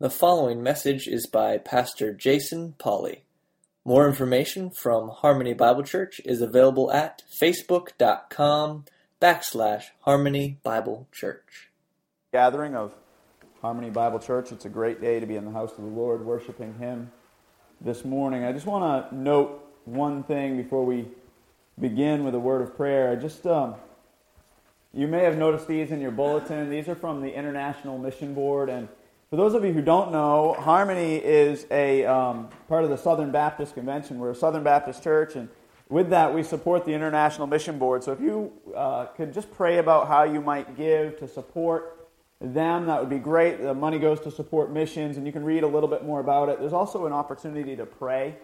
[0.00, 3.24] The following message is by Pastor Jason Polly.
[3.84, 8.84] More information from Harmony Bible Church is available at facebook.com
[9.20, 11.70] backslash Harmony Bible Church.
[12.32, 12.94] Gathering of
[13.60, 14.52] Harmony Bible Church.
[14.52, 17.10] It's a great day to be in the house of the Lord, worshiping Him
[17.80, 18.44] this morning.
[18.44, 21.08] I just want to note one thing before we
[21.80, 23.10] begin with a word of prayer.
[23.10, 23.74] I just, um,
[24.94, 26.70] you may have noticed these in your bulletin.
[26.70, 28.86] These are from the International Mission Board, and
[29.30, 33.30] for those of you who don't know, Harmony is a um, part of the Southern
[33.30, 34.18] Baptist Convention.
[34.18, 35.50] We're a Southern Baptist church, and
[35.90, 38.02] with that, we support the International Mission Board.
[38.02, 42.08] So if you uh, could just pray about how you might give to support
[42.40, 43.60] them, that would be great.
[43.60, 46.48] The money goes to support missions, and you can read a little bit more about
[46.48, 46.58] it.
[46.58, 48.36] There's also an opportunity to pray.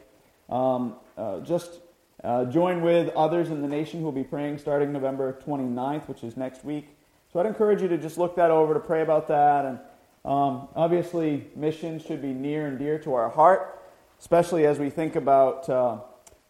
[0.51, 1.81] Um, uh, just
[2.23, 6.23] uh, join with others in the nation who will be praying starting November 29th, which
[6.23, 6.89] is next week.
[7.33, 9.79] So I'd encourage you to just look that over, to pray about that, and
[10.25, 13.83] um, obviously, missions should be near and dear to our heart,
[14.19, 15.99] especially as we think about uh,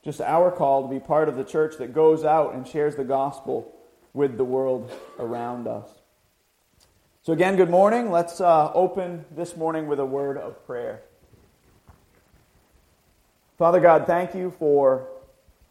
[0.04, 3.04] just our call to be part of the church that goes out and shares the
[3.04, 3.74] gospel
[4.12, 5.88] with the world around us.
[7.22, 8.10] So, again, good morning.
[8.10, 11.02] Let's uh, open this morning with a word of prayer.
[13.58, 15.08] Father God, thank you for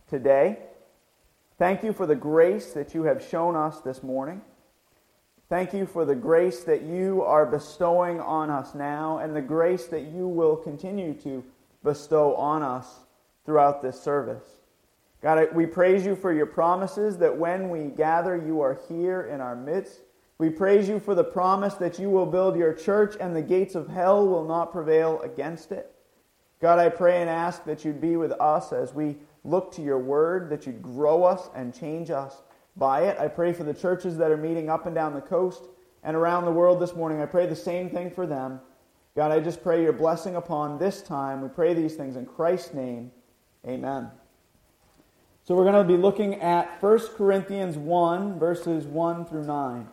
[0.10, 0.58] today.
[1.58, 4.42] Thank you for the grace that you have shown us this morning.
[5.54, 9.86] Thank you for the grace that you are bestowing on us now and the grace
[9.86, 11.44] that you will continue to
[11.84, 13.02] bestow on us
[13.46, 14.48] throughout this service.
[15.22, 19.42] God, we praise you for your promises that when we gather, you are here in
[19.42, 20.00] our midst.
[20.40, 23.76] We praise you for the promise that you will build your church and the gates
[23.76, 25.94] of hell will not prevail against it.
[26.62, 30.00] God, I pray and ask that you'd be with us as we look to your
[30.00, 32.42] word, that you'd grow us and change us
[32.76, 33.18] by it.
[33.20, 35.64] I pray for the churches that are meeting up and down the coast
[36.04, 37.22] and around the world this morning.
[37.22, 38.60] I pray the same thing for them.
[39.16, 41.42] God, I just pray your blessing upon this time.
[41.42, 43.12] We pray these things in Christ's name.
[43.68, 44.10] Amen.
[45.46, 49.88] So we're going to be looking at 1 Corinthians 1, verses 1 through 9.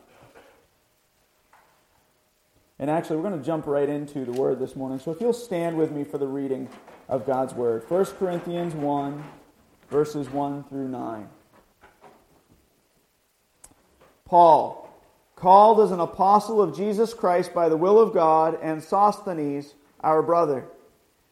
[2.79, 4.99] And actually, we're going to jump right into the word this morning.
[4.99, 6.69] So if you'll stand with me for the reading
[7.09, 9.23] of God's word 1 Corinthians 1,
[9.91, 11.29] verses 1 through 9.
[14.31, 14.89] Paul,
[15.35, 20.23] called as an apostle of Jesus Christ by the will of God, and Sosthenes, our
[20.23, 20.67] brother,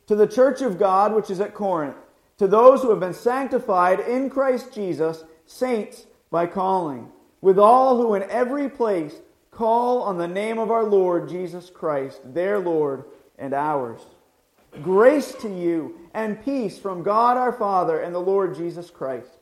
[0.09, 1.95] to the church of God which is at Corinth,
[2.39, 8.15] to those who have been sanctified in Christ Jesus, saints by calling, with all who
[8.15, 9.15] in every place
[9.53, 13.05] call on the name of our Lord Jesus Christ, their Lord
[13.39, 14.01] and ours.
[14.83, 19.39] Grace to you and peace from God our Father and the Lord Jesus Christ.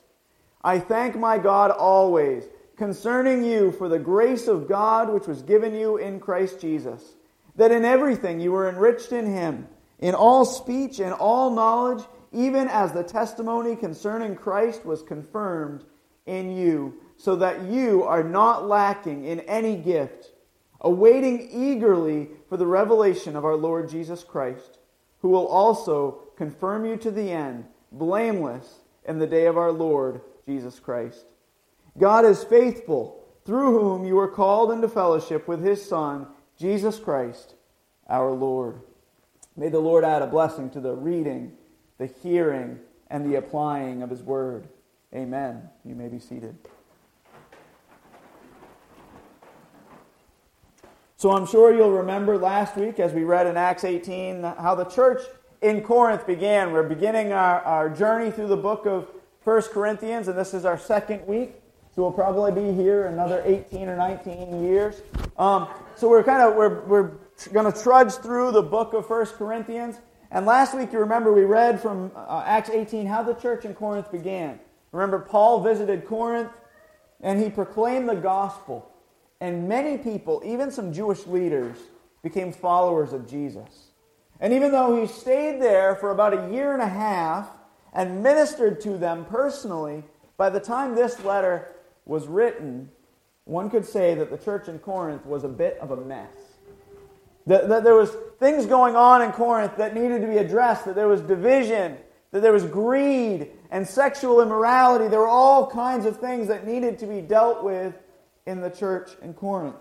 [0.63, 2.45] I thank my God always
[2.77, 7.15] concerning you for the grace of God which was given you in Christ Jesus,
[7.57, 9.67] that in everything you were enriched in him,
[9.99, 15.85] in all speech and all knowledge, even as the testimony concerning Christ was confirmed
[16.27, 20.33] in you, so that you are not lacking in any gift,
[20.83, 24.79] awaiting eagerly for the revelation of our Lord Jesus Christ,
[25.21, 30.21] who will also confirm you to the end, blameless in the day of our Lord
[30.45, 31.25] Jesus Christ.
[31.99, 36.27] God is faithful, through whom you are called into fellowship with his Son,
[36.59, 37.55] Jesus Christ,
[38.09, 38.81] our Lord.
[39.57, 41.53] May the Lord add a blessing to the reading,
[41.99, 44.69] the hearing, and the applying of his word.
[45.15, 45.69] Amen.
[45.85, 46.57] You may be seated.
[51.17, 54.85] So I'm sure you'll remember last week as we read in Acts 18 how the
[54.85, 55.23] church
[55.63, 56.73] in Corinth began.
[56.73, 59.09] We're beginning our, our journey through the book of
[59.45, 61.55] 1 Corinthians, and this is our second week.
[61.97, 65.01] So we'll probably be here another 18 or 19 years.
[65.39, 67.13] Um, so we're kind of we're we're
[67.55, 69.97] going to trudge through the book of First Corinthians.
[70.31, 73.75] And last week, you remember we read from uh, Acts 18 how the church in
[73.75, 74.61] Corinth began.
[74.93, 76.51] Remember, Paul visited Corinth
[77.23, 78.93] and he proclaimed the gospel.
[79.41, 81.79] And many people, even some Jewish leaders,
[82.23, 83.93] became followers of Jesus.
[84.39, 87.49] And even though he stayed there for about a year and a half
[87.95, 90.05] and ministered to them personally,
[90.37, 91.73] by the time this letter
[92.07, 92.89] was written,
[93.45, 96.33] one could say that the church in Corinth was a bit of a mess.
[97.47, 98.11] That, that, there was
[98.41, 101.97] things going on in Corinth that needed to be addressed, that there was division,
[102.33, 105.07] that there was greed and sexual immorality.
[105.09, 107.95] There were all kinds of things that needed to be dealt with
[108.47, 109.77] in the church in Corinth.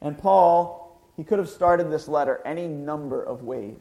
[0.00, 3.80] And Paul, he could have started this letter any number of ways.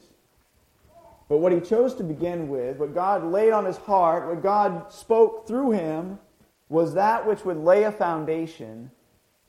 [1.30, 4.92] But what he chose to begin with, what God laid on his heart, what God
[4.92, 6.20] spoke through him,
[6.69, 8.92] was that which would lay a foundation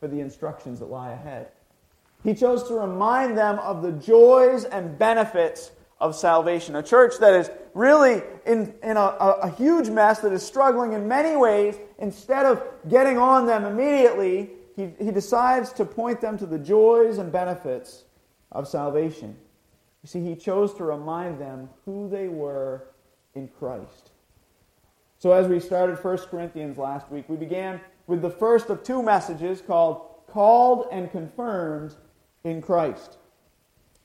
[0.01, 1.49] for the instructions that lie ahead.
[2.25, 5.71] He chose to remind them of the joys and benefits
[6.01, 6.77] of salvation.
[6.77, 11.09] A church that is really in, in a, a, huge mess, that is struggling in
[11.09, 16.47] many ways, instead of getting on them immediately, he, he decides to point them to
[16.47, 18.05] the joys and benefits
[18.53, 19.37] of salvation.
[20.03, 22.85] You see, he chose to remind them who they were
[23.35, 24.08] in Christ.
[25.19, 29.03] So, as we started 1 Corinthians last week, we began with the first of two
[29.03, 31.97] messages called Called and Confirmed
[32.45, 33.19] in Christ.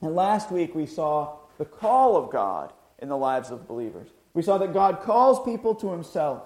[0.01, 4.09] And last week we saw the call of God in the lives of believers.
[4.33, 6.43] We saw that God calls people to himself,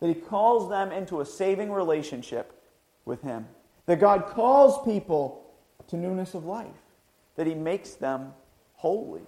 [0.00, 2.62] that he calls them into a saving relationship
[3.04, 3.46] with him,
[3.86, 5.50] that God calls people
[5.88, 6.68] to newness of life,
[7.34, 8.32] that he makes them
[8.74, 9.22] holy,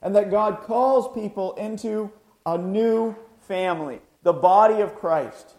[0.00, 2.10] and that God calls people into
[2.46, 5.54] a new family, the body of Christ,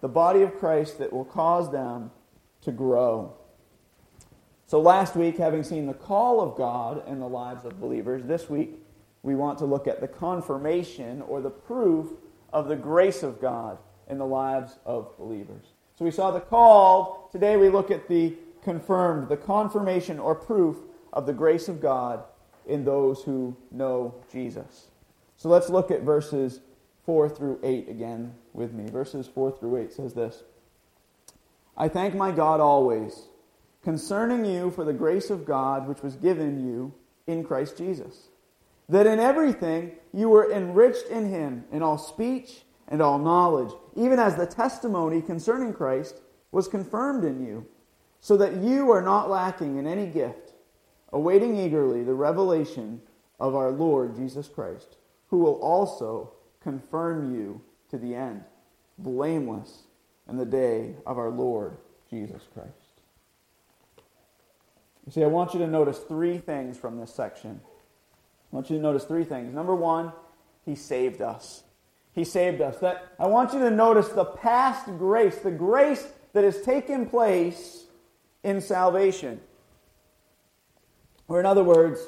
[0.00, 2.10] the body of Christ that will cause them
[2.62, 3.34] to grow.
[4.66, 8.48] So, last week, having seen the call of God in the lives of believers, this
[8.48, 8.78] week
[9.22, 12.08] we want to look at the confirmation or the proof
[12.52, 13.78] of the grace of God
[14.08, 15.66] in the lives of believers.
[15.98, 17.28] So, we saw the call.
[17.30, 20.76] Today we look at the confirmed, the confirmation or proof
[21.12, 22.24] of the grace of God
[22.66, 24.88] in those who know Jesus.
[25.36, 26.60] So, let's look at verses
[27.04, 28.88] 4 through 8 again with me.
[28.90, 30.42] Verses 4 through 8 says this
[31.76, 33.28] I thank my God always
[33.82, 36.94] concerning you for the grace of God which was given you
[37.26, 38.28] in Christ Jesus.
[38.88, 44.18] That in everything you were enriched in him, in all speech and all knowledge, even
[44.18, 46.20] as the testimony concerning Christ
[46.52, 47.66] was confirmed in you,
[48.20, 50.52] so that you are not lacking in any gift,
[51.12, 53.00] awaiting eagerly the revelation
[53.40, 54.96] of our Lord Jesus Christ,
[55.28, 56.33] who will also
[56.64, 58.42] confirm you to the end,
[58.98, 59.84] blameless
[60.28, 61.76] in the day of our Lord
[62.10, 62.70] Jesus Christ.
[65.06, 67.60] You see, I want you to notice three things from this section.
[68.52, 69.54] I want you to notice three things.
[69.54, 70.12] Number one,
[70.64, 71.62] he saved us.
[72.14, 72.78] He saved us.
[72.78, 77.84] That I want you to notice the past grace, the grace that has taken place
[78.42, 79.40] in salvation.
[81.28, 82.00] Or in other words,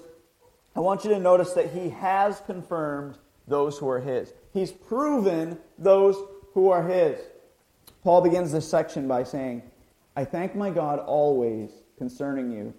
[0.75, 4.33] I want you to notice that he has confirmed those who are his.
[4.53, 6.17] He's proven those
[6.55, 7.21] who are his.
[8.03, 9.63] Paul begins this section by saying,
[10.17, 12.73] I thank my God always concerning you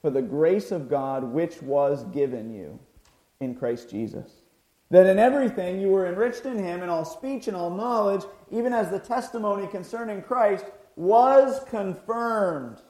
[0.00, 2.78] for the grace of God which was given you
[3.40, 4.30] in Christ Jesus.
[4.90, 8.72] That in everything you were enriched in him in all speech and all knowledge, even
[8.72, 10.66] as the testimony concerning Christ
[10.96, 12.82] was confirmed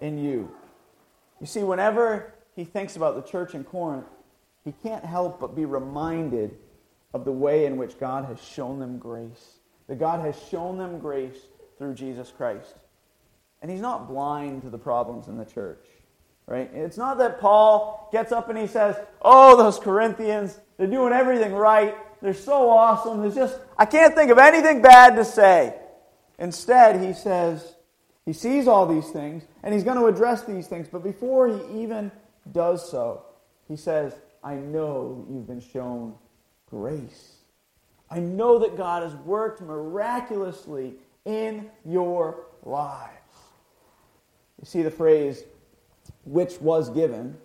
[0.00, 0.50] in you.
[1.40, 4.06] You see, whenever he thinks about the church in Corinth,
[4.66, 6.58] he can't help but be reminded
[7.14, 9.60] of the way in which God has shown them grace.
[9.86, 11.36] That God has shown them grace
[11.78, 12.74] through Jesus Christ.
[13.62, 15.86] And he's not blind to the problems in the church.
[16.48, 16.68] Right?
[16.74, 21.52] It's not that Paul gets up and he says, Oh, those Corinthians, they're doing everything
[21.52, 21.96] right.
[22.20, 23.20] They're so awesome.
[23.20, 25.76] There's just, I can't think of anything bad to say.
[26.40, 27.76] Instead, he says,
[28.24, 30.88] he sees all these things and he's going to address these things.
[30.90, 32.10] But before he even
[32.50, 33.22] does so,
[33.68, 34.12] he says,
[34.46, 36.14] I know you've been shown
[36.70, 37.38] grace.
[38.08, 40.94] I know that God has worked miraculously
[41.24, 43.10] in your lives.
[44.60, 45.42] You see the phrase,
[46.24, 47.36] which was given,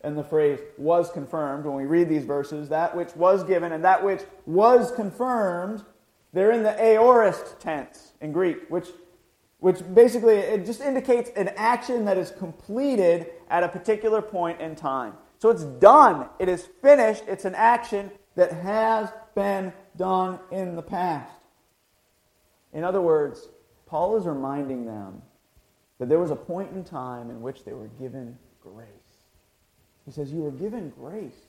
[0.00, 3.84] and the phrase was confirmed, when we read these verses, that which was given and
[3.84, 5.84] that which was confirmed,
[6.32, 8.88] they're in the aorist tense in Greek, which,
[9.60, 14.74] which basically it just indicates an action that is completed at a particular point in
[14.74, 15.14] time.
[15.38, 20.82] So it's done, it is finished, it's an action that has been done in the
[20.82, 21.32] past.
[22.72, 23.48] In other words,
[23.86, 25.22] Paul is reminding them
[25.98, 28.86] that there was a point in time in which they were given grace.
[30.04, 31.46] He says, You were given grace.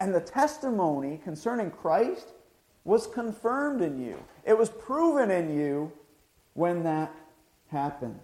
[0.00, 2.32] And the testimony concerning Christ
[2.84, 5.92] was confirmed in you, it was proven in you
[6.54, 7.14] when that
[7.68, 8.18] happened.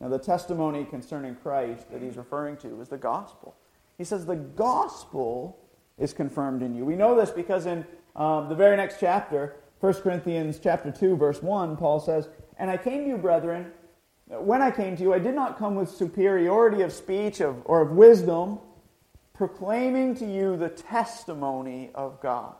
[0.00, 3.54] Now, the testimony concerning Christ that he's referring to is the gospel.
[4.00, 5.58] He says, The gospel
[5.98, 6.86] is confirmed in you.
[6.86, 7.84] We know this because in
[8.16, 12.26] um, the very next chapter, 1 Corinthians chapter 2, verse 1, Paul says,
[12.56, 13.72] And I came to you, brethren,
[14.28, 17.82] when I came to you, I did not come with superiority of speech of, or
[17.82, 18.60] of wisdom,
[19.34, 22.54] proclaiming to you the testimony of God.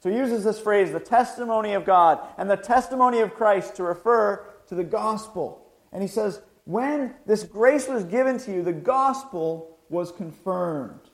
[0.00, 3.84] So he uses this phrase, the testimony of God, and the testimony of Christ to
[3.84, 5.70] refer to the gospel.
[5.92, 11.10] And he says, when this grace was given to you, the gospel was confirmed.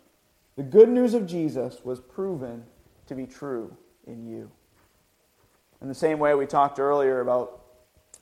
[0.56, 2.64] The good news of Jesus was proven
[3.06, 4.50] to be true in you.
[5.82, 7.60] In the same way we talked earlier about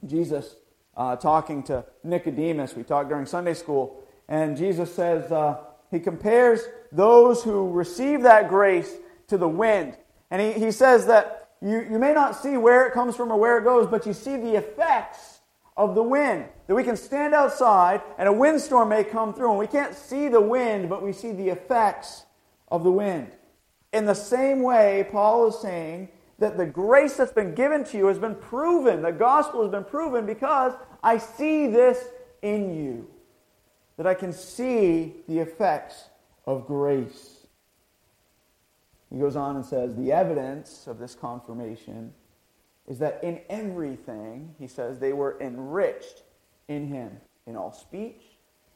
[0.07, 0.57] Jesus
[0.97, 2.75] uh, talking to Nicodemus.
[2.75, 4.03] We talked during Sunday school.
[4.29, 5.59] And Jesus says, uh,
[5.91, 8.93] He compares those who receive that grace
[9.29, 9.97] to the wind.
[10.31, 13.39] And he, he says that you, you may not see where it comes from or
[13.39, 15.34] where it goes, but you see the effects
[15.77, 16.47] of the wind.
[16.67, 20.29] That we can stand outside and a windstorm may come through, and we can't see
[20.29, 22.25] the wind, but we see the effects
[22.69, 23.31] of the wind.
[23.93, 28.07] In the same way, Paul is saying that the grace that's been given to you
[28.07, 29.03] has been proven.
[29.03, 32.05] The gospel has been proven because I see this
[32.43, 33.09] in you.
[33.97, 36.09] That I can see the effects
[36.47, 37.47] of grace.
[39.13, 42.13] He goes on and says, The evidence of this confirmation
[42.87, 46.23] is that in everything, he says, they were enriched
[46.69, 47.13] in him,
[47.47, 48.23] in all speech,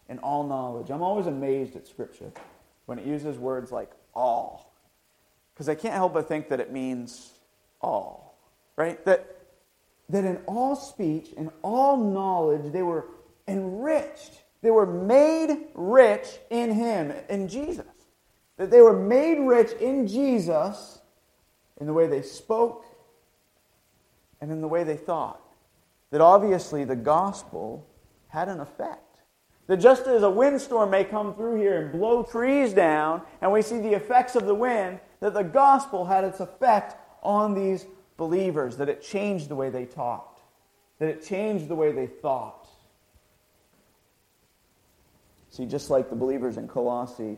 [0.09, 0.91] in all knowledge.
[0.91, 2.33] I'm always amazed at Scripture
[2.87, 4.73] when it uses words like all,
[5.55, 7.33] because I can't help but think that it means
[7.81, 8.39] all,
[8.77, 9.05] right?
[9.05, 9.37] That,
[10.09, 13.07] that in all speech, in all knowledge, they were
[13.47, 14.43] enriched.
[14.63, 17.85] They were made rich in him, in Jesus.
[18.57, 21.01] That they were made rich in Jesus
[21.81, 22.85] in the way they spoke
[24.41, 25.41] and in the way they thought.
[26.11, 27.87] That obviously the gospel
[28.29, 29.21] had an effect.
[29.67, 33.61] That just as a windstorm may come through here and blow trees down, and we
[33.61, 38.77] see the effects of the wind, that the gospel had its effect on these believers,
[38.79, 40.41] that it changed the way they talked,
[40.99, 42.67] that it changed the way they thought.
[45.51, 47.37] See, just like the believers in Colossae,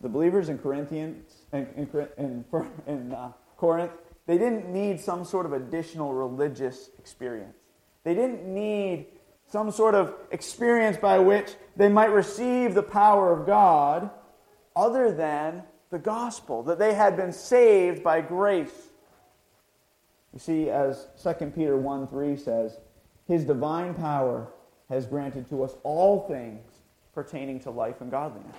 [0.00, 2.44] the believers in Corinthians, in, in, in,
[2.86, 3.92] in uh, Corinth,
[4.30, 7.56] they didn't need some sort of additional religious experience.
[8.04, 9.06] They didn't need
[9.48, 14.08] some sort of experience by which they might receive the power of God
[14.76, 18.90] other than the gospel, that they had been saved by grace.
[20.32, 22.78] You see, as 2 Peter 1 3 says,
[23.26, 24.46] His divine power
[24.88, 26.70] has granted to us all things
[27.14, 28.54] pertaining to life and godliness.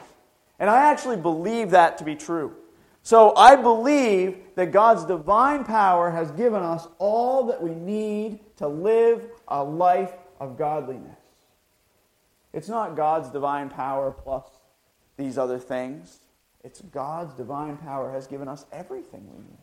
[0.59, 2.57] And I actually believe that to be true.
[3.03, 8.67] So I believe that God's divine power has given us all that we need to
[8.67, 11.17] live a life of godliness.
[12.53, 14.45] It's not God's divine power plus
[15.17, 16.19] these other things.
[16.63, 19.57] It's God's divine power has given us everything we need.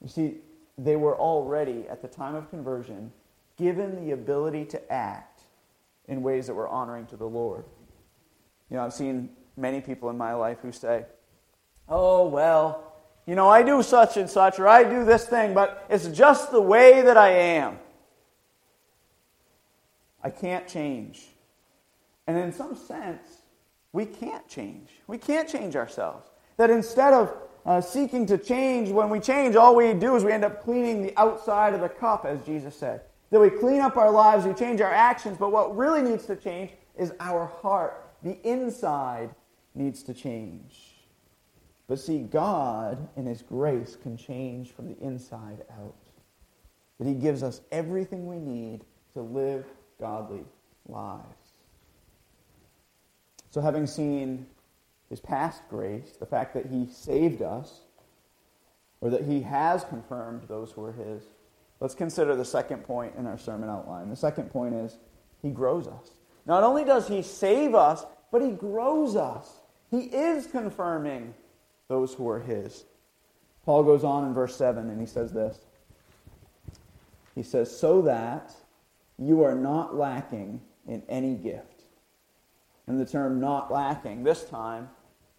[0.00, 0.36] You see,
[0.78, 3.12] they were already, at the time of conversion,
[3.58, 5.42] given the ability to act
[6.08, 7.64] in ways that were honoring to the Lord.
[8.70, 11.04] You know, I've seen many people in my life who say,
[11.88, 12.94] oh, well,
[13.26, 16.52] you know, I do such and such, or I do this thing, but it's just
[16.52, 17.78] the way that I am.
[20.22, 21.26] I can't change.
[22.26, 23.26] And in some sense,
[23.92, 24.90] we can't change.
[25.06, 26.28] We can't change ourselves.
[26.56, 30.32] That instead of uh, seeking to change, when we change, all we do is we
[30.32, 33.02] end up cleaning the outside of the cup, as Jesus said.
[33.30, 36.36] That we clean up our lives, we change our actions, but what really needs to
[36.36, 38.08] change is our heart.
[38.22, 39.34] The inside
[39.74, 40.95] needs to change.
[41.88, 45.94] But see, God, in His grace, can change from the inside out.
[46.98, 49.64] That He gives us everything we need to live
[50.00, 50.44] godly
[50.88, 51.24] lives.
[53.50, 54.46] So, having seen
[55.08, 57.80] His past grace, the fact that He saved us,
[59.00, 61.22] or that He has confirmed those who are His,
[61.78, 64.10] let's consider the second point in our sermon outline.
[64.10, 64.98] The second point is
[65.40, 66.10] He grows us.
[66.46, 69.60] Not only does He save us, but He grows us.
[69.90, 71.32] He is confirming
[71.88, 72.84] those who are his.
[73.64, 75.58] Paul goes on in verse 7 and he says this.
[77.34, 78.52] He says, So that
[79.18, 81.82] you are not lacking in any gift.
[82.86, 84.88] And the term not lacking this time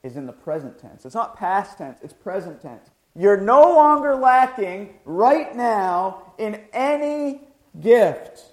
[0.03, 1.05] is in the present tense.
[1.05, 2.89] It's not past tense, it's present tense.
[3.15, 7.41] You're no longer lacking right now in any
[7.79, 8.43] gift.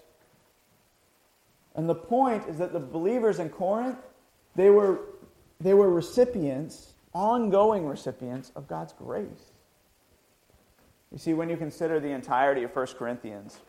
[1.74, 3.98] And the point is that the believers in Corinth,
[4.54, 5.00] they were,
[5.60, 9.52] they were recipients ongoing recipients of God's grace.
[11.12, 13.60] You see, when you consider the entirety of 1 Corinthians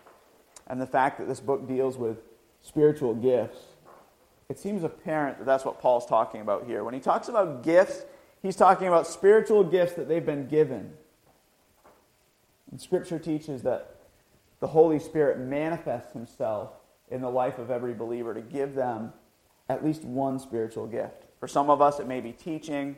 [0.67, 2.17] and the fact that this book deals with
[2.61, 3.59] spiritual gifts,
[4.49, 6.83] it seems apparent that that's what Paul's talking about here.
[6.83, 8.05] When he talks about gifts,
[8.41, 10.93] he's talking about spiritual gifts that they've been given.
[12.71, 13.95] And Scripture teaches that
[14.59, 16.71] the Holy Spirit manifests himself
[17.09, 19.13] in the life of every believer to give them
[19.69, 21.25] at least one spiritual gift.
[21.39, 22.95] For some of us, it may be teaching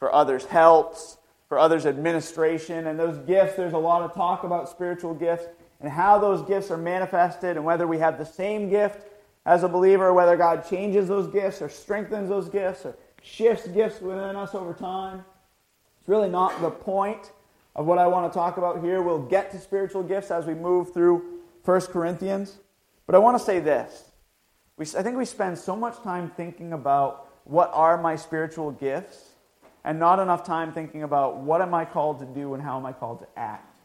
[0.00, 2.88] for others helps, for others administration.
[2.88, 5.44] And those gifts, there's a lot of talk about spiritual gifts
[5.80, 9.06] and how those gifts are manifested and whether we have the same gift
[9.46, 14.00] as a believer, whether God changes those gifts or strengthens those gifts or shifts gifts
[14.00, 15.24] within us over time.
[16.00, 17.30] It's really not the point
[17.76, 19.02] of what I want to talk about here.
[19.02, 22.58] We'll get to spiritual gifts as we move through 1 Corinthians,
[23.06, 24.10] but I want to say this.
[24.76, 29.29] We, I think we spend so much time thinking about what are my spiritual gifts
[29.84, 32.86] and not enough time thinking about what am I called to do and how am
[32.86, 33.78] I called to act.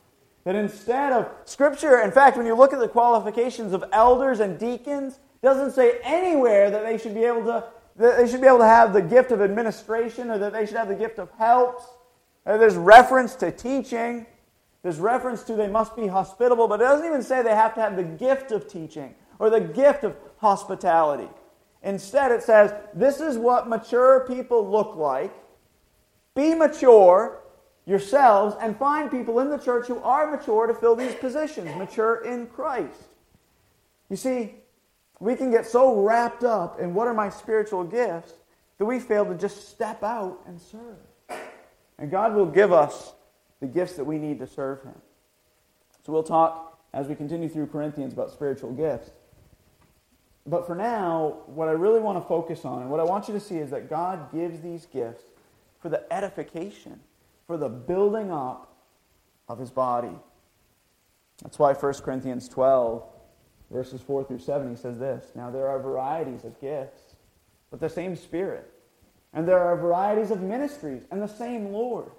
[0.43, 4.59] That instead of Scripture, in fact, when you look at the qualifications of elders and
[4.59, 7.63] deacons, it doesn't say anywhere that they should be able to
[7.97, 10.75] that they should be able to have the gift of administration or that they should
[10.75, 11.85] have the gift of helps.
[12.45, 14.25] Uh, there's reference to teaching.
[14.83, 17.81] There's reference to they must be hospitable, but it doesn't even say they have to
[17.81, 21.29] have the gift of teaching or the gift of hospitality.
[21.83, 25.33] Instead, it says this is what mature people look like.
[26.35, 27.41] Be mature
[27.85, 32.23] yourselves and find people in the church who are mature to fill these positions, mature
[32.25, 33.03] in Christ.
[34.09, 34.55] You see,
[35.19, 38.33] we can get so wrapped up in what are my spiritual gifts
[38.77, 41.39] that we fail to just step out and serve.
[41.97, 43.13] And God will give us
[43.61, 44.95] the gifts that we need to serve Him.
[46.05, 49.11] So we'll talk as we continue through Corinthians about spiritual gifts.
[50.45, 53.33] But for now, what I really want to focus on and what I want you
[53.33, 55.23] to see is that God gives these gifts
[55.85, 56.99] for the edification,
[57.45, 58.75] for the building up
[59.47, 60.17] of His body.
[61.43, 63.03] That's why 1 Corinthians 12
[63.69, 67.17] verses 4 through 7, he says this Now there are varieties of gifts,
[67.69, 68.67] but the same Spirit.
[69.31, 72.09] And there are varieties of ministries, and the same Lord.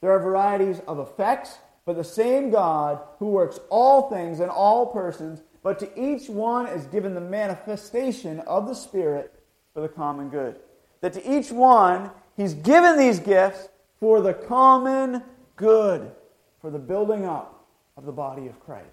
[0.00, 4.86] There are varieties of effects, but the same God who works all things in all
[4.86, 9.38] persons, but to each one is given the manifestation of the Spirit
[9.74, 10.58] for the common good.
[11.02, 13.68] That to each one, he's given these gifts
[14.00, 15.22] for the common
[15.56, 16.10] good,
[16.62, 17.66] for the building up
[17.98, 18.86] of the body of Christ.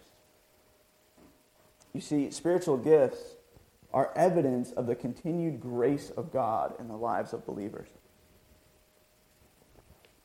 [1.94, 3.36] You see, spiritual gifts
[3.94, 7.88] are evidence of the continued grace of God in the lives of believers.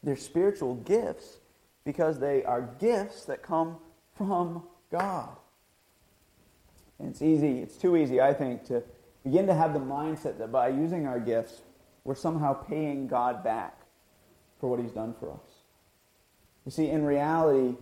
[0.03, 1.39] They're spiritual gifts
[1.85, 3.77] because they are gifts that come
[4.17, 5.29] from God.
[6.99, 8.83] And it's easy, it's too easy, I think, to
[9.25, 11.63] begin to have the mindset that by using our gifts,
[12.05, 13.81] we're somehow paying God back
[14.59, 15.61] for what He's done for us.
[16.65, 17.77] You see, in reality,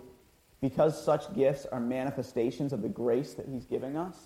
[0.60, 4.16] because such gifts are manifestations of the grace that He's giving us,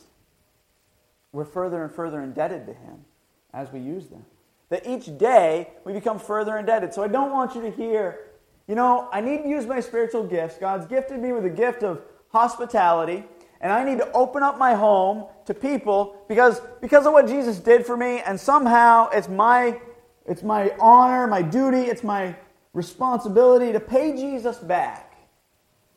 [1.32, 3.04] we're further and further indebted to Him
[3.52, 4.24] as we use them.
[4.68, 6.94] That each day we become further indebted.
[6.94, 8.20] So I don't want you to hear,
[8.66, 10.56] you know, I need to use my spiritual gifts.
[10.58, 13.24] God's gifted me with a gift of hospitality,
[13.62, 17.60] and I need to open up my home to people because, because of what Jesus
[17.60, 19.80] did for me, and somehow it's my,
[20.26, 22.34] it's my honor, my duty, it's my
[22.74, 25.16] responsibility to pay Jesus back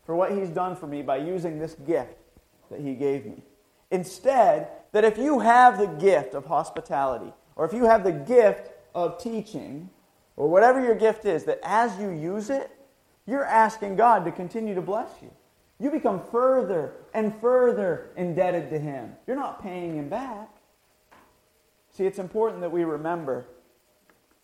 [0.06, 2.16] for what he's done for me by using this gift
[2.70, 3.42] that he gave me.
[3.90, 8.70] Instead, that if you have the gift of hospitality, or if you have the gift
[8.94, 9.90] of teaching,
[10.38, 12.70] or whatever your gift is, that as you use it,
[13.26, 15.32] you're asking God to continue to bless you.
[15.80, 19.14] You become further and further indebted to Him.
[19.28, 20.50] You're not paying Him back.
[21.92, 23.46] See, it's important that we remember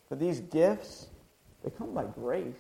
[0.09, 1.07] that these gifts,
[1.63, 2.55] they come by grace.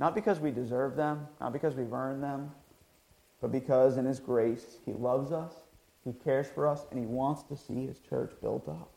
[0.00, 2.50] Not because we deserve them, not because we've earned them,
[3.40, 5.52] but because in His grace He loves us,
[6.04, 8.90] He cares for us, and He wants to see His church built up.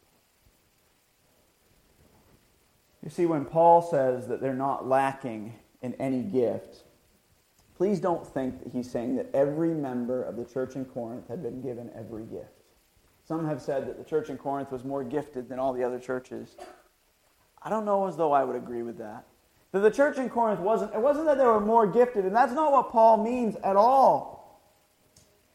[3.03, 6.83] You see, when Paul says that they're not lacking in any gift,
[7.77, 11.41] please don't think that he's saying that every member of the church in Corinth had
[11.41, 12.63] been given every gift.
[13.25, 15.99] Some have said that the church in Corinth was more gifted than all the other
[15.99, 16.55] churches.
[17.62, 19.25] I don't know as though I would agree with that.
[19.71, 22.53] That the church in Corinth wasn't, it wasn't that they were more gifted, and that's
[22.53, 24.62] not what Paul means at all.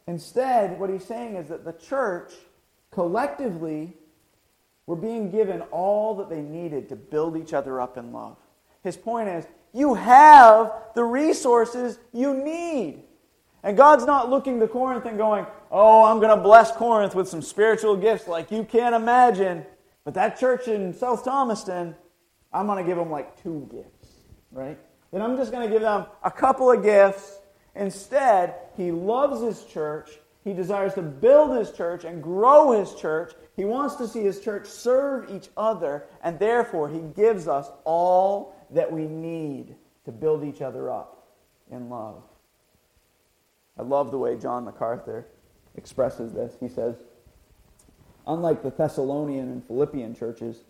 [0.06, 2.32] Instead, what he's saying is that the church
[2.90, 3.94] collectively
[4.86, 8.38] were being given all that they needed to build each other up in love.
[8.88, 13.02] His point is, you have the resources you need.
[13.62, 17.28] And God's not looking to Corinth and going, oh, I'm going to bless Corinth with
[17.28, 19.64] some spiritual gifts like you can't imagine.
[20.04, 21.94] But that church in South Thomaston,
[22.52, 23.98] I'm going to give them like two gifts
[24.52, 24.78] right?
[25.12, 27.38] Then I'm just going to give them a couple of gifts.
[27.74, 30.10] Instead, he loves his church.
[30.44, 33.32] He desires to build his church and grow his church.
[33.56, 38.54] He wants to see his church serve each other, and therefore he gives us all
[38.70, 41.28] that we need to build each other up
[41.70, 42.22] in love.
[43.78, 45.26] I love the way John MacArthur
[45.76, 46.54] expresses this.
[46.60, 46.96] He says,
[48.26, 50.64] Unlike the Thessalonian and Philippian churches,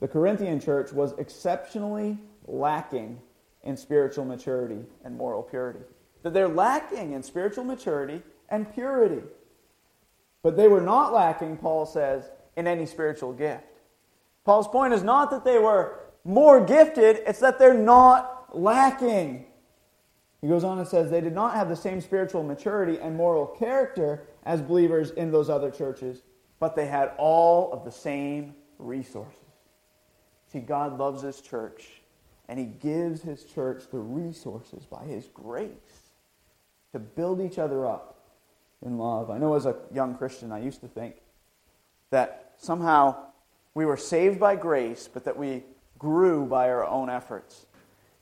[0.00, 3.20] the Corinthian church was exceptionally lacking
[3.62, 5.80] in spiritual maturity and moral purity.
[6.22, 9.22] That they're lacking in spiritual maturity and purity.
[10.42, 13.64] But they were not lacking, Paul says, in any spiritual gift.
[14.44, 19.46] Paul's point is not that they were more gifted, it's that they're not lacking.
[20.40, 23.46] He goes on and says they did not have the same spiritual maturity and moral
[23.46, 26.22] character as believers in those other churches,
[26.58, 29.34] but they had all of the same resources.
[30.52, 32.02] See, God loves His church,
[32.48, 36.10] and He gives His church the resources by His grace
[36.92, 38.16] to build each other up
[38.84, 39.30] in love.
[39.30, 41.16] I know as a young Christian, I used to think
[42.10, 43.26] that somehow
[43.74, 45.64] we were saved by grace, but that we
[46.00, 47.66] grew by our own efforts.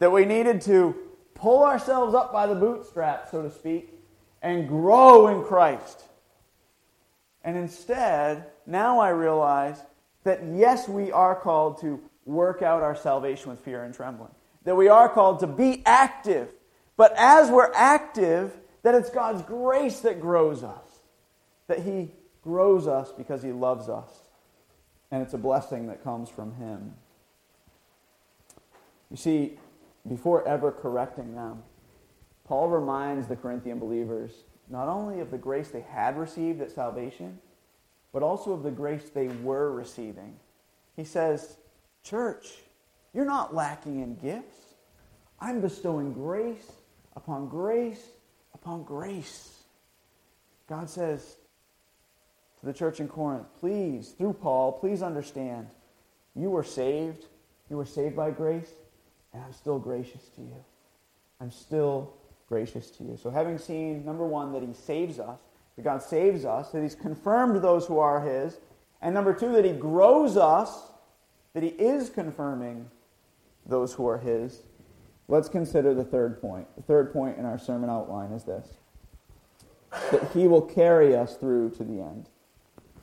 [0.00, 0.94] That we needed to
[1.32, 3.94] pull ourselves up by the bootstraps, so to speak,
[4.42, 6.02] and grow in Christ.
[7.42, 9.80] And instead, now I realize
[10.24, 14.30] that yes, we are called to work out our salvation with fear and trembling.
[14.64, 16.52] That we are called to be active.
[16.96, 21.00] But as we're active, that it's God's grace that grows us.
[21.68, 22.10] That He
[22.42, 24.10] grows us because He loves us.
[25.10, 26.94] And it's a blessing that comes from Him.
[29.10, 29.58] You see,
[30.06, 31.62] before ever correcting them,
[32.44, 34.32] Paul reminds the Corinthian believers
[34.70, 37.38] not only of the grace they had received at salvation,
[38.12, 40.36] but also of the grace they were receiving.
[40.96, 41.56] He says,
[42.02, 42.52] Church,
[43.14, 44.58] you're not lacking in gifts.
[45.40, 46.70] I'm bestowing grace
[47.16, 48.02] upon grace
[48.54, 49.62] upon grace.
[50.68, 51.36] God says
[52.60, 55.68] to the church in Corinth, please, through Paul, please understand
[56.34, 57.24] you were saved.
[57.70, 58.70] You were saved by grace,
[59.32, 60.64] and I'm still gracious to you.
[61.40, 62.14] I'm still
[62.48, 63.16] gracious to you.
[63.16, 65.38] So, having seen, number one, that He saves us,
[65.76, 68.58] that God saves us, that He's confirmed those who are His,
[69.00, 70.90] and number two, that He grows us,
[71.54, 72.90] that He is confirming
[73.66, 74.62] those who are His,
[75.28, 76.66] let's consider the third point.
[76.76, 78.66] The third point in our sermon outline is this
[80.10, 82.28] that He will carry us through to the end.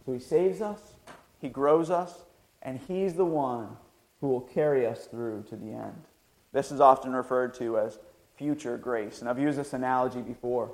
[0.06, 0.80] So He saves us,
[1.40, 2.26] He grows us,
[2.62, 3.70] and He's the one
[4.22, 6.04] who will carry us through to the end.
[6.56, 8.00] This is often referred to as
[8.38, 9.20] future grace.
[9.20, 10.72] And I've used this analogy before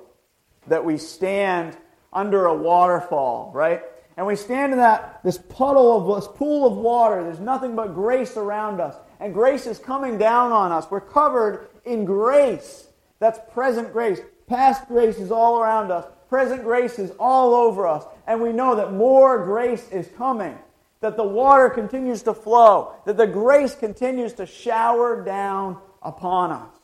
[0.68, 1.76] that we stand
[2.12, 3.82] under a waterfall, right?
[4.16, 7.24] And we stand in that this puddle of this pool of water.
[7.24, 8.94] There's nothing but grace around us.
[9.18, 10.88] And grace is coming down on us.
[10.88, 12.86] We're covered in grace.
[13.18, 14.20] That's present grace.
[14.46, 16.06] Past grace is all around us.
[16.28, 18.04] Present grace is all over us.
[18.28, 20.56] And we know that more grace is coming.
[21.02, 22.94] That the water continues to flow.
[23.04, 26.74] That the grace continues to shower down upon us.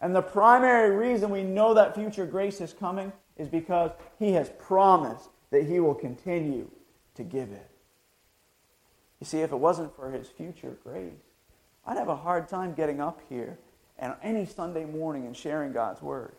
[0.00, 4.50] And the primary reason we know that future grace is coming is because He has
[4.58, 6.68] promised that He will continue
[7.14, 7.70] to give it.
[9.20, 11.12] You see, if it wasn't for His future grace,
[11.86, 13.58] I'd have a hard time getting up here
[13.98, 16.34] and any Sunday morning and sharing God's Word.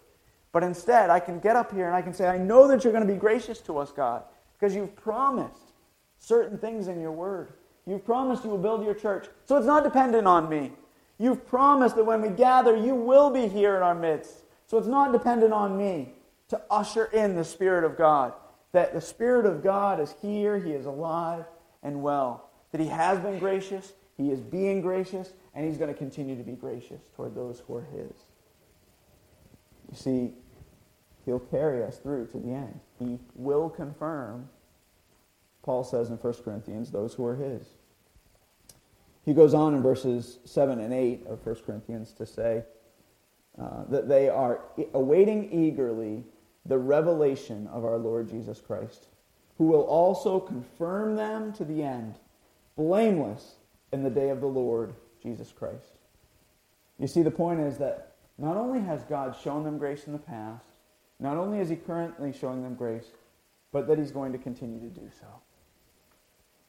[0.51, 2.93] But instead, I can get up here and I can say, I know that you're
[2.93, 4.23] going to be gracious to us, God,
[4.59, 5.62] because you've promised
[6.23, 7.53] certain things in your Word.
[7.85, 9.27] You've promised you will build your church.
[9.45, 10.71] So it's not dependent on me.
[11.19, 14.43] You've promised that when we gather, you will be here in our midst.
[14.67, 16.13] So it's not dependent on me
[16.47, 18.33] to usher in the Spirit of God.
[18.71, 21.45] That the Spirit of God is here, He is alive
[21.83, 22.49] and well.
[22.71, 26.43] That He has been gracious, He is being gracious, and He's going to continue to
[26.43, 28.15] be gracious toward those who are His.
[29.91, 30.33] You see,
[31.25, 32.79] He'll carry us through to the end.
[32.97, 34.49] He will confirm,
[35.63, 37.65] Paul says in 1 Corinthians, those who are His.
[39.25, 42.63] He goes on in verses 7 and 8 of 1 Corinthians to say
[43.59, 44.61] uh, that they are
[44.93, 46.23] awaiting eagerly
[46.65, 49.07] the revelation of our Lord Jesus Christ,
[49.57, 52.15] who will also confirm them to the end,
[52.75, 53.55] blameless
[53.91, 55.97] in the day of the Lord Jesus Christ.
[56.99, 60.19] You see, the point is that not only has God shown them grace in the
[60.19, 60.65] past,
[61.19, 63.11] not only is He currently showing them grace,
[63.71, 65.27] but that He's going to continue to do so.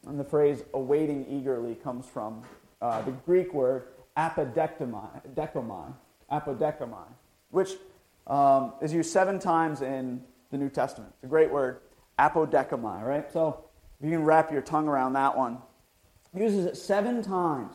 [0.06, 2.42] And the phrase awaiting eagerly comes from
[2.82, 3.84] uh, the Greek word
[4.16, 5.22] apodectomai,
[7.50, 7.70] which
[8.26, 11.12] um, is used seven times in the New Testament.
[11.16, 11.80] It's a great word,
[12.18, 13.30] apodectomai, right?
[13.32, 13.64] So
[14.00, 15.58] if you can wrap your tongue around that one,
[16.34, 17.74] it uses it seven times,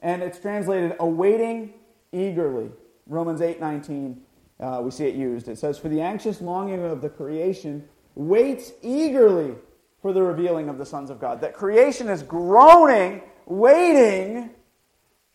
[0.00, 1.74] and it's translated awaiting
[2.12, 2.70] eagerly.
[3.06, 4.20] Romans 8 19,
[4.60, 5.48] uh, we see it used.
[5.48, 9.54] It says, For the anxious longing of the creation waits eagerly
[10.02, 11.40] for the revealing of the sons of God.
[11.40, 14.50] That creation is groaning, waiting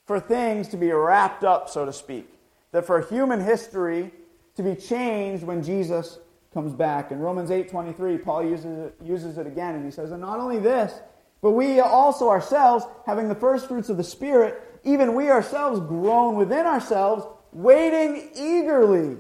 [0.06, 2.28] for things to be wrapped up, so to speak.
[2.71, 4.12] That for human history
[4.56, 6.19] to be changed when Jesus
[6.54, 7.12] comes back.
[7.12, 10.60] In Romans 8:23, Paul uses it, uses it again, and he says, And not only
[10.60, 10.93] this,
[11.41, 16.36] but we also ourselves, having the first fruits of the Spirit, even we ourselves groan
[16.36, 19.17] within ourselves, waiting eagerly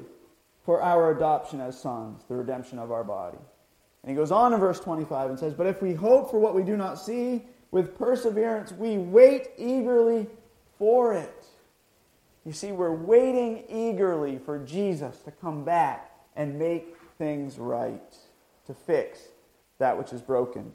[0.63, 3.37] for our adoption as sons, the redemption of our body.
[4.05, 6.53] And he goes on in verse 25 and says, But if we hope for what
[6.53, 10.27] we do not see, with perseverance we wait eagerly
[10.77, 11.47] for it.
[12.45, 18.15] You see, we're waiting eagerly for Jesus to come back and make things right,
[18.67, 19.19] to fix
[19.79, 20.71] that which is broken.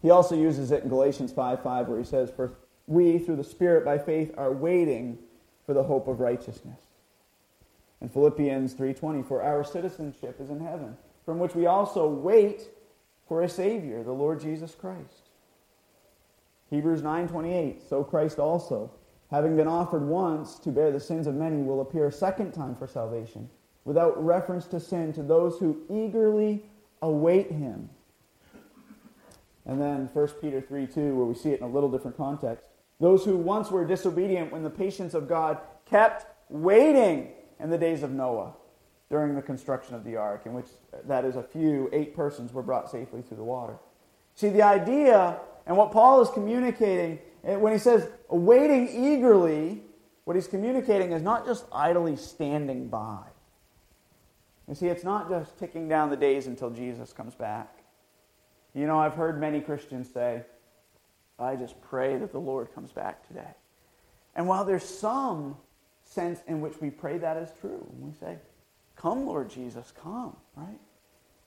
[0.00, 2.52] He also uses it in Galatians 5 5, where he says, For
[2.86, 5.18] we, through the Spirit by faith, are waiting
[5.66, 6.80] for the hope of righteousness.
[8.00, 12.68] In Philippians 3:20, for our citizenship is in heaven, from which we also wait
[13.26, 15.30] for a Savior, the Lord Jesus Christ.
[16.70, 18.90] Hebrews 9:28, so Christ also,
[19.30, 22.74] having been offered once to bear the sins of many, will appear a second time
[22.74, 23.48] for salvation,
[23.84, 26.64] without reference to sin, to those who eagerly
[27.00, 27.88] await him.
[29.66, 32.68] And then 1 Peter 3 2, where we see it in a little different context.
[33.00, 38.02] Those who once were disobedient when the patience of God kept waiting in the days
[38.02, 38.54] of Noah
[39.10, 40.66] during the construction of the ark, in which
[41.04, 43.76] that is a few, eight persons were brought safely through the water.
[44.34, 49.82] See, the idea and what Paul is communicating eh, when he says waiting eagerly,
[50.24, 53.22] what he's communicating is not just idly standing by.
[54.68, 57.84] You see, it's not just ticking down the days until Jesus comes back.
[58.74, 60.42] You know, I've heard many Christians say,
[61.38, 63.54] I just pray that the Lord comes back today.
[64.34, 65.56] And while there's some
[66.02, 68.38] sense in which we pray that is true, we say,
[69.04, 70.80] Come, Lord Jesus, come, right?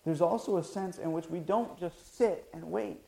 [0.06, 3.02] There's also a sense in which we don't just sit and wait.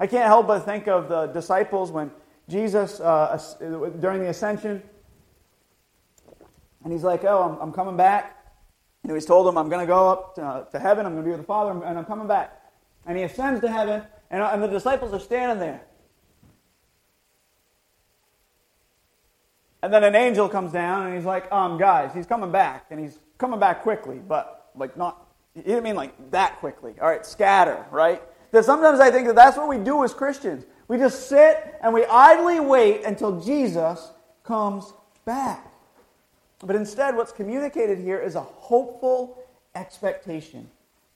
[0.00, 2.10] I can't help but think of the disciples when
[2.48, 3.40] Jesus, uh,
[4.00, 4.82] during the ascension,
[6.82, 8.36] and he's like, Oh, I'm, I'm coming back.
[9.04, 11.28] Know, he's told them, I'm going to go up to, to heaven, I'm going to
[11.28, 12.60] be with the Father, and I'm coming back.
[13.06, 15.82] And he ascends to heaven, and, and the disciples are standing there.
[19.84, 22.86] And then an angel comes down and he's like, um, guys, he's coming back.
[22.90, 26.94] And he's coming back quickly, but like not, he didn't mean like that quickly.
[27.02, 28.22] All right, scatter, right?
[28.52, 30.64] That sometimes I think that that's what we do as Christians.
[30.88, 34.10] We just sit and we idly wait until Jesus
[34.42, 34.94] comes
[35.26, 35.70] back.
[36.60, 39.38] But instead, what's communicated here is a hopeful
[39.74, 40.66] expectation.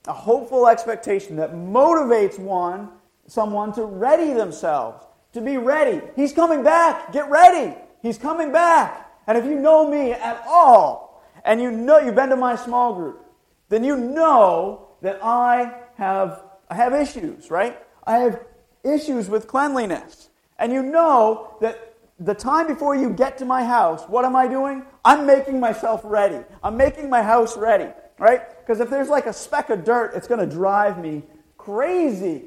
[0.08, 2.90] A hopeful expectation that motivates one,
[3.28, 6.02] someone to ready themselves, to be ready.
[6.16, 7.14] He's coming back.
[7.14, 7.74] Get ready.
[8.02, 9.10] He's coming back.
[9.26, 12.94] And if you know me at all, and you know you've been to my small
[12.94, 13.24] group,
[13.68, 17.78] then you know that I have I have issues, right?
[18.06, 18.40] I have
[18.84, 20.28] issues with cleanliness.
[20.58, 24.48] And you know that the time before you get to my house, what am I
[24.48, 24.84] doing?
[25.04, 26.44] I'm making myself ready.
[26.62, 28.42] I'm making my house ready, right?
[28.60, 31.22] Because if there's like a speck of dirt, it's going to drive me
[31.56, 32.44] crazy.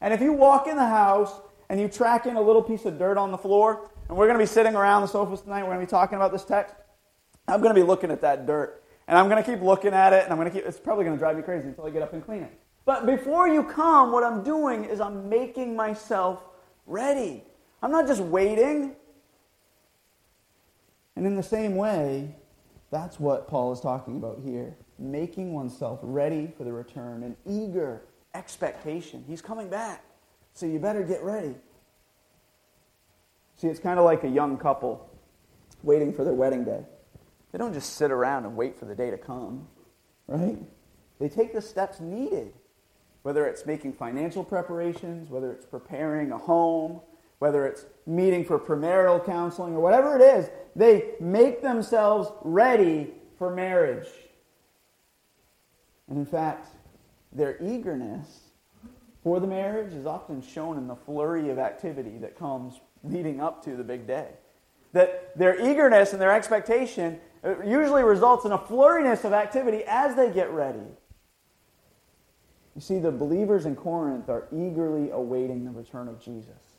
[0.00, 2.98] And if you walk in the house and you track in a little piece of
[2.98, 5.62] dirt on the floor, and we're going to be sitting around the sofas tonight.
[5.62, 6.74] We're going to be talking about this text.
[7.48, 8.82] I'm going to be looking at that dirt.
[9.06, 11.04] And I'm going to keep looking at it, and I'm going to keep, it's probably
[11.04, 12.58] going to drive me crazy until I get up and clean it.
[12.86, 16.42] But before you come, what I'm doing is I'm making myself
[16.86, 17.44] ready.
[17.82, 18.96] I'm not just waiting.
[21.16, 22.34] And in the same way,
[22.90, 28.02] that's what Paul is talking about here making oneself ready for the return, an eager
[28.34, 29.24] expectation.
[29.26, 30.04] He's coming back.
[30.52, 31.54] So you better get ready.
[33.56, 35.08] See, it's kind of like a young couple
[35.82, 36.84] waiting for their wedding day.
[37.52, 39.68] They don't just sit around and wait for the day to come,
[40.26, 40.58] right?
[41.20, 42.52] They take the steps needed,
[43.22, 47.00] whether it's making financial preparations, whether it's preparing a home,
[47.38, 53.54] whether it's meeting for premarital counseling, or whatever it is, they make themselves ready for
[53.54, 54.08] marriage.
[56.08, 56.66] And in fact,
[57.32, 58.50] their eagerness
[59.22, 63.64] for the marriage is often shown in the flurry of activity that comes leading up
[63.64, 64.28] to the big day.
[64.92, 67.20] That their eagerness and their expectation
[67.64, 70.86] usually results in a flurriness of activity as they get ready.
[72.74, 76.78] You see, the believers in Corinth are eagerly awaiting the return of Jesus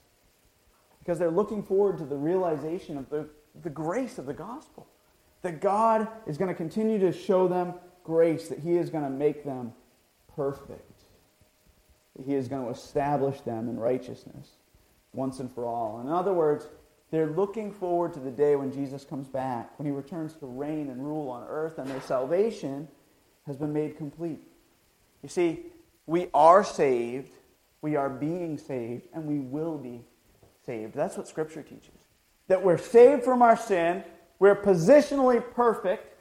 [1.00, 3.30] because they're looking forward to the realization of the,
[3.62, 4.88] the grace of the gospel.
[5.44, 9.10] That God is going to continue to show them grace, that He is going to
[9.10, 9.74] make them
[10.36, 11.04] perfect,
[12.16, 14.50] that He is going to establish them in righteousness
[15.16, 16.02] once and for all.
[16.02, 16.68] In other words,
[17.12, 20.90] they're looking forward to the day when Jesus comes back, when he returns to reign
[20.90, 22.88] and rule on earth, and their salvation
[23.46, 24.42] has been made complete.
[25.22, 25.66] You see,
[26.08, 27.32] we are saved,
[27.82, 30.04] we are being saved, and we will be
[30.66, 30.96] saved.
[30.96, 31.94] That's what Scripture teaches.
[32.48, 34.04] That we're saved from our sin,
[34.40, 36.12] we're positionally perfect,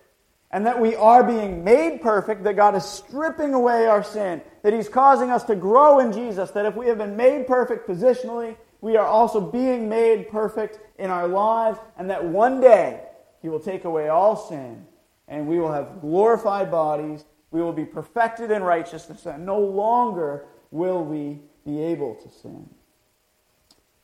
[0.51, 4.73] and that we are being made perfect, that God is stripping away our sin, that
[4.73, 8.57] He's causing us to grow in Jesus, that if we have been made perfect positionally,
[8.85, 13.01] we are also being made perfect in our lives, and that one day
[13.41, 14.85] He will take away all sin,
[15.27, 17.25] and we will have glorified bodies.
[17.51, 22.69] We will be perfected in righteousness, and no longer will we be able to sin.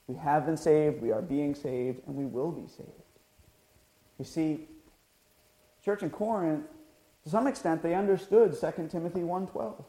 [0.07, 2.89] We have been saved, we are being saved, and we will be saved.
[4.19, 4.67] You see,
[5.85, 6.65] church in Corinth,
[7.25, 9.85] to some extent, they understood 2 Timothy 1.12,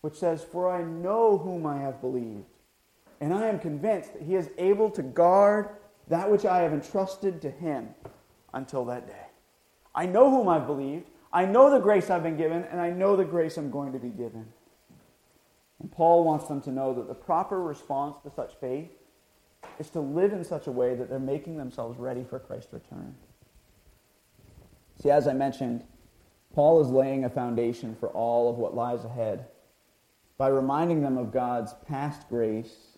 [0.00, 2.46] which says, For I know whom I have believed,
[3.20, 5.68] and I am convinced that he is able to guard
[6.08, 7.88] that which I have entrusted to him
[8.54, 9.26] until that day.
[9.94, 13.16] I know whom I've believed, I know the grace I've been given, and I know
[13.16, 14.46] the grace I'm going to be given.
[15.80, 18.90] And Paul wants them to know that the proper response to such faith
[19.78, 23.14] is to live in such a way that they're making themselves ready for Christ's return.
[25.02, 25.84] See, as I mentioned,
[26.54, 29.46] Paul is laying a foundation for all of what lies ahead
[30.38, 32.95] by reminding them of God's past grace,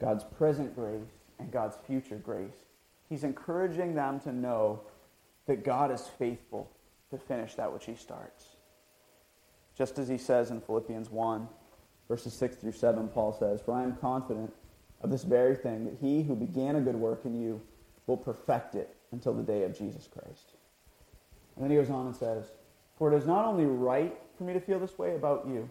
[0.00, 2.64] God's present grace, and God's future grace.
[3.08, 4.80] He's encouraging them to know
[5.46, 6.70] that God is faithful
[7.10, 8.44] to finish that which he starts.
[9.76, 11.48] Just as he says in Philippians 1,
[12.08, 14.52] verses 6 through 7, Paul says, For I am confident
[15.00, 17.60] of this very thing, that he who began a good work in you
[18.06, 20.52] will perfect it until the day of Jesus Christ.
[21.54, 22.52] And then he goes on and says,
[22.96, 25.70] For it is not only right for me to feel this way about you,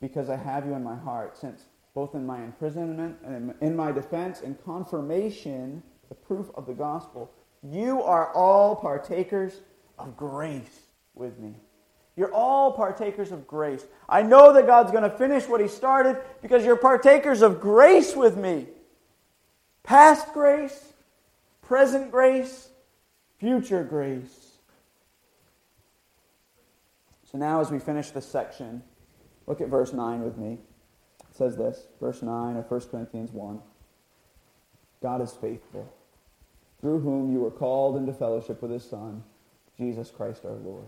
[0.00, 1.64] because I have you in my heart, since
[1.96, 7.32] both in my imprisonment and in my defense and confirmation, the proof of the gospel,
[7.62, 9.62] you are all partakers
[9.98, 10.82] of grace
[11.14, 11.54] with me.
[12.14, 13.86] You're all partakers of grace.
[14.10, 18.14] I know that God's going to finish what He started because you're partakers of grace
[18.14, 18.66] with me.
[19.82, 20.92] Past grace,
[21.62, 22.68] present grace,
[23.38, 24.58] future grace.
[27.32, 28.82] So now, as we finish this section,
[29.46, 30.58] look at verse 9 with me.
[31.36, 33.60] Says this, verse 9 of 1 Corinthians 1
[35.02, 35.86] God is faithful,
[36.80, 39.22] through whom you were called into fellowship with His Son,
[39.76, 40.86] Jesus Christ our Lord.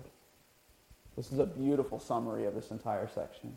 [1.16, 3.54] This is a beautiful summary of this entire section.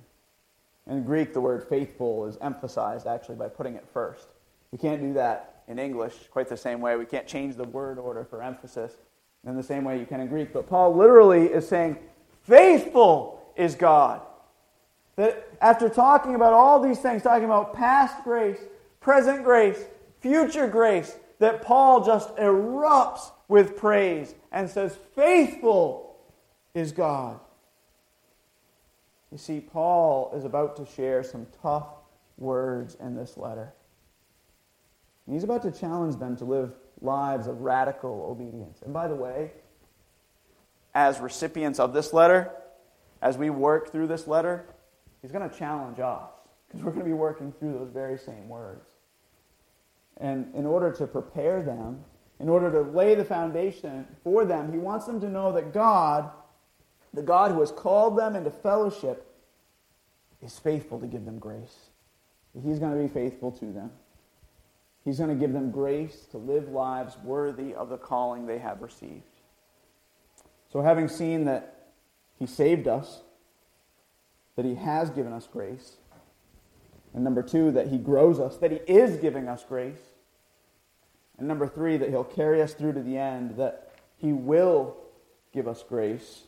[0.88, 4.28] In Greek, the word faithful is emphasized actually by putting it first.
[4.72, 6.98] We can't do that in English quite the same way.
[6.98, 8.98] We can't change the word order for emphasis
[9.48, 10.52] in the same way you can in Greek.
[10.52, 11.98] But Paul literally is saying,
[12.44, 14.22] faithful is God.
[15.16, 18.60] That after talking about all these things, talking about past grace,
[19.00, 19.84] present grace,
[20.22, 26.16] future grace, that Paul just erupts with praise and says, Faithful
[26.74, 27.40] is God.
[29.32, 31.88] You see, Paul is about to share some tough
[32.38, 33.74] words in this letter.
[35.26, 38.82] And he's about to challenge them to live lives of radical obedience.
[38.84, 39.52] And by the way,
[40.94, 42.52] as recipients of this letter,
[43.22, 44.66] as we work through this letter,
[45.22, 46.30] he's going to challenge us
[46.68, 48.88] because we're going to be working through those very same words.
[50.18, 52.04] And in order to prepare them,
[52.40, 56.32] in order to lay the foundation for them, he wants them to know that God
[57.14, 59.28] the God who has called them into fellowship
[60.42, 61.90] is faithful to give them grace.
[62.54, 63.92] He's going to be faithful to them.
[65.04, 68.82] He's going to give them grace to live lives worthy of the calling they have
[68.82, 69.24] received.
[70.72, 71.88] So, having seen that
[72.38, 73.22] He saved us,
[74.56, 75.98] that He has given us grace,
[77.14, 80.02] and number two, that He grows us, that He is giving us grace,
[81.38, 84.98] and number three, that He'll carry us through to the end, that He will
[85.54, 86.44] give us grace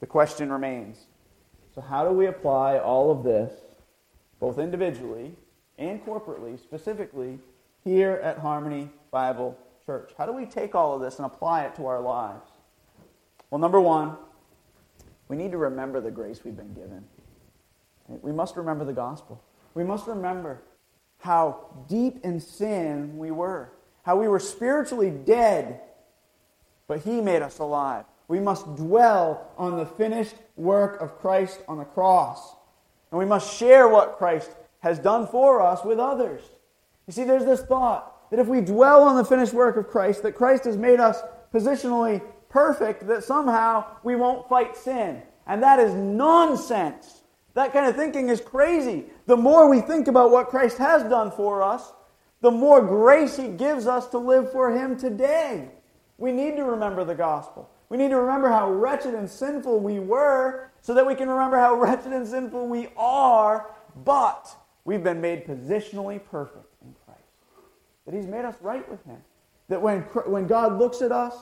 [0.00, 1.06] the question remains
[1.78, 3.52] so, how do we apply all of this,
[4.40, 5.36] both individually
[5.78, 7.38] and corporately, specifically
[7.84, 10.10] here at Harmony Bible Church?
[10.18, 12.50] How do we take all of this and apply it to our lives?
[13.50, 14.16] Well, number one,
[15.28, 17.04] we need to remember the grace we've been given.
[18.22, 19.42] We must remember the gospel.
[19.74, 20.62] We must remember
[21.18, 23.70] how deep in sin we were,
[24.02, 25.80] how we were spiritually dead,
[26.86, 28.04] but He made us alive.
[28.28, 32.54] We must dwell on the finished work of Christ on the cross.
[33.10, 36.42] And we must share what Christ has done for us with others.
[37.06, 40.22] You see, there's this thought that if we dwell on the finished work of Christ,
[40.22, 41.20] that Christ has made us
[41.52, 45.22] positionally perfect, that somehow we won't fight sin.
[45.46, 47.22] And that is nonsense.
[47.54, 49.06] That kind of thinking is crazy.
[49.26, 51.92] The more we think about what Christ has done for us,
[52.40, 55.68] the more grace He gives us to live for Him today.
[56.18, 57.70] We need to remember the gospel.
[57.88, 61.58] We need to remember how wretched and sinful we were so that we can remember
[61.58, 63.70] how wretched and sinful we are,
[64.04, 67.20] but we've been made positionally perfect in Christ.
[68.04, 69.18] That He's made us right with Him.
[69.68, 71.34] That when, when God looks at us,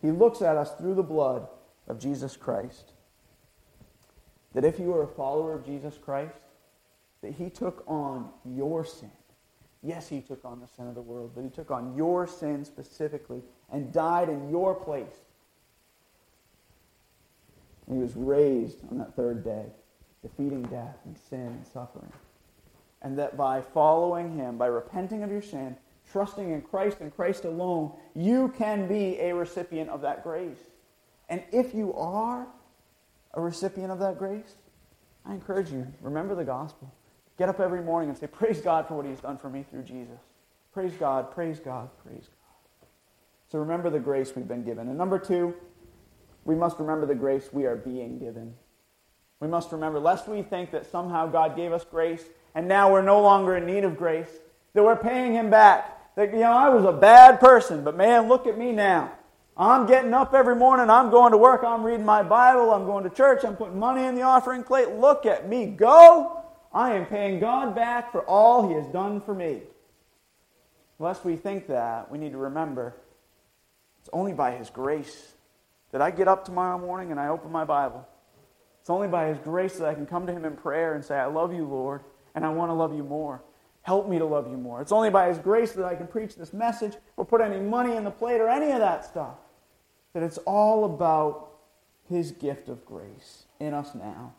[0.00, 1.46] He looks at us through the blood
[1.88, 2.92] of Jesus Christ.
[4.54, 6.40] That if you are a follower of Jesus Christ,
[7.22, 9.10] that He took on your sin.
[9.82, 12.64] Yes, He took on the sin of the world, but He took on your sin
[12.64, 15.16] specifically and died in your place
[17.90, 19.66] he was raised on that third day,
[20.22, 22.12] defeating death and sin and suffering.
[23.02, 25.76] And that by following him, by repenting of your sin,
[26.12, 30.58] trusting in Christ and Christ alone, you can be a recipient of that grace.
[31.28, 32.46] And if you are
[33.34, 34.56] a recipient of that grace,
[35.24, 36.92] I encourage you, remember the gospel.
[37.38, 39.84] Get up every morning and say, Praise God for what He's done for me through
[39.84, 40.18] Jesus.
[40.72, 42.88] Praise God, praise God, praise God.
[43.48, 44.88] So remember the grace we've been given.
[44.88, 45.54] And number two,
[46.44, 48.54] we must remember the grace we are being given.
[49.40, 53.02] We must remember, lest we think that somehow God gave us grace and now we're
[53.02, 54.30] no longer in need of grace,
[54.74, 55.99] that we're paying Him back.
[56.16, 59.12] You know, I was a bad person, but man, look at me now.
[59.56, 63.04] I'm getting up every morning, I'm going to work, I'm reading my Bible, I'm going
[63.04, 64.90] to church, I'm putting money in the offering plate.
[64.90, 66.42] Look at me go.
[66.72, 69.62] I am paying God back for all He has done for me.
[70.98, 72.94] Lest we think that, we need to remember
[74.00, 75.32] it's only by His grace
[75.92, 78.06] that I get up tomorrow morning and I open my Bible.
[78.80, 81.16] It's only by His grace that I can come to Him in prayer and say,
[81.18, 82.02] I love you, Lord,
[82.34, 83.42] and I want to love you more.
[83.82, 84.80] Help me to love you more.
[84.80, 87.96] It's only by His grace that I can preach this message or put any money
[87.96, 89.36] in the plate or any of that stuff.
[90.12, 91.52] That it's all about
[92.08, 94.34] His gift of grace in us now.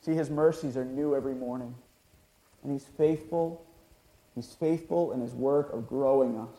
[0.00, 1.74] See, His mercies are new every morning.
[2.62, 3.64] And He's faithful.
[4.34, 6.58] He's faithful in His work of growing us.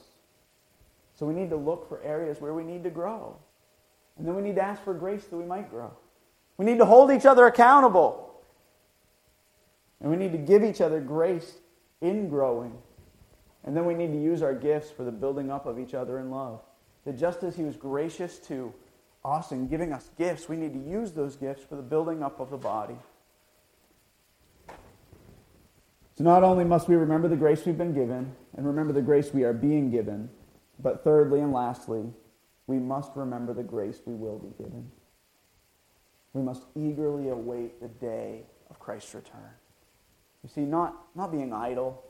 [1.16, 3.36] So we need to look for areas where we need to grow.
[4.18, 5.92] And then we need to ask for grace that we might grow.
[6.58, 8.42] We need to hold each other accountable.
[10.00, 11.54] And we need to give each other grace
[12.04, 12.78] in growing.
[13.64, 16.20] And then we need to use our gifts for the building up of each other
[16.20, 16.62] in love.
[17.06, 18.74] That just as He was gracious to
[19.26, 22.40] us in giving us gifts, we need to use those gifts for the building up
[22.40, 22.98] of the body.
[26.16, 29.34] So not only must we remember the grace we've been given and remember the grace
[29.34, 30.30] we are being given,
[30.80, 32.04] but thirdly and lastly,
[32.68, 34.92] we must remember the grace we will be given.
[36.34, 39.52] We must eagerly await the day of Christ's return.
[40.44, 42.04] You see, not, not being idle,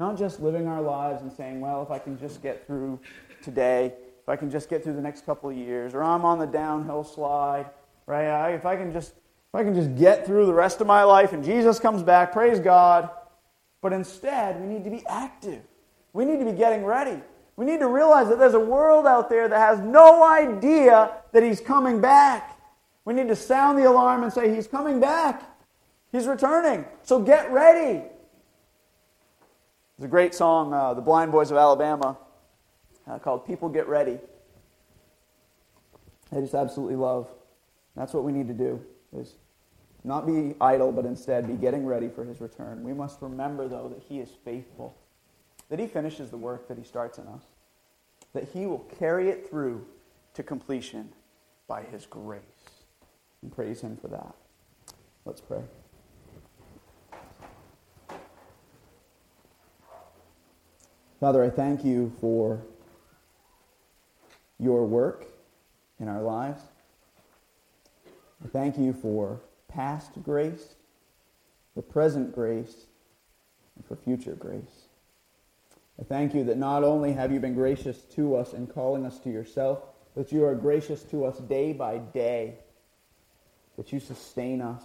[0.00, 2.98] not just living our lives and saying, well, if I can just get through
[3.42, 3.92] today,
[4.22, 6.46] if I can just get through the next couple of years, or I'm on the
[6.46, 7.66] downhill slide,
[8.06, 8.54] right?
[8.54, 9.12] If I can just
[9.48, 12.32] if I can just get through the rest of my life and Jesus comes back,
[12.32, 13.08] praise God.
[13.80, 15.62] But instead, we need to be active.
[16.12, 17.22] We need to be getting ready.
[17.56, 21.42] We need to realize that there's a world out there that has no idea that
[21.42, 22.60] He's coming back.
[23.06, 25.42] We need to sound the alarm and say, He's coming back.
[26.12, 26.84] He's returning.
[27.02, 28.02] So get ready.
[29.98, 32.16] There's a great song, uh, The Blind Boys of Alabama,
[33.06, 34.18] uh, called People Get Ready.
[36.30, 37.28] I just absolutely love.
[37.96, 38.80] That's what we need to do,
[39.12, 39.34] is
[40.04, 42.84] not be idle, but instead be getting ready for his return.
[42.84, 44.96] We must remember, though, that he is faithful,
[45.68, 47.42] that he finishes the work that he starts in us,
[48.34, 49.84] that he will carry it through
[50.34, 51.08] to completion
[51.66, 52.42] by his grace.
[53.42, 54.34] And praise him for that.
[55.24, 55.62] Let's pray.
[61.20, 62.62] Father, I thank you for
[64.60, 65.26] your work
[65.98, 66.62] in our lives.
[68.44, 70.74] I thank you for past grace,
[71.74, 72.86] for present grace,
[73.74, 74.86] and for future grace.
[76.00, 79.18] I thank you that not only have you been gracious to us in calling us
[79.20, 79.80] to yourself,
[80.14, 82.54] but you are gracious to us day by day,
[83.76, 84.84] that you sustain us.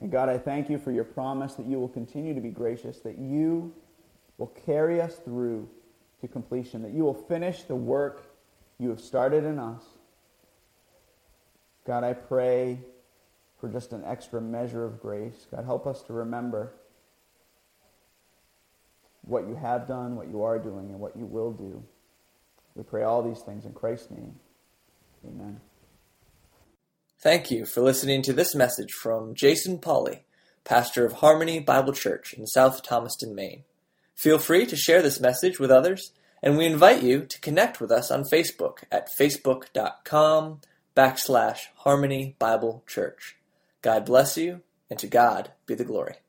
[0.00, 3.00] And God, I thank you for your promise that you will continue to be gracious,
[3.00, 3.74] that you
[4.42, 5.68] will carry us through
[6.20, 8.26] to completion, that you will finish the work
[8.76, 9.84] you have started in us.
[11.86, 12.80] God, I pray
[13.60, 15.46] for just an extra measure of grace.
[15.48, 16.72] God, help us to remember
[19.20, 21.80] what you have done, what you are doing, and what you will do.
[22.74, 24.34] We pray all these things in Christ's name.
[25.24, 25.60] Amen.
[27.20, 30.24] Thank you for listening to this message from Jason Polly,
[30.64, 33.62] pastor of Harmony Bible Church in South Thomaston, Maine.
[34.14, 37.90] Feel free to share this message with others, and we invite you to connect with
[37.90, 40.60] us on Facebook at facebook.com
[40.96, 43.36] backslash Harmony Bible Church.
[43.80, 46.21] God bless you, and to God be the glory.